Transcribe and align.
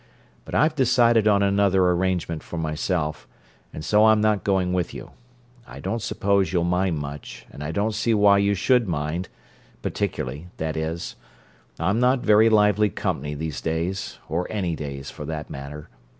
But 0.45 0.55
I've 0.55 0.73
decided 0.73 1.27
on 1.27 1.43
another 1.43 1.83
arrangement 1.91 2.41
for 2.41 2.57
myself, 2.57 3.27
and 3.71 3.85
so 3.85 4.07
I'm 4.07 4.19
not 4.19 4.43
going 4.43 4.73
with 4.73 4.95
you. 4.95 5.11
I 5.67 5.79
don't 5.79 6.01
suppose 6.01 6.51
you'll 6.51 6.63
mind 6.63 6.97
much, 6.97 7.45
and 7.51 7.63
I 7.63 7.71
don't 7.71 7.93
see 7.93 8.15
why 8.15 8.39
you 8.39 8.55
should 8.55 8.87
mind—particularly, 8.87 10.47
that 10.57 10.75
is. 10.75 11.17
I'm 11.79 11.99
not 11.99 12.21
very 12.21 12.49
lively 12.49 12.89
company 12.89 13.35
these 13.35 13.61
days, 13.61 14.17
or 14.27 14.47
any 14.49 14.75
days, 14.75 15.11
for 15.11 15.23
that 15.25 15.51
matter. 15.51 15.87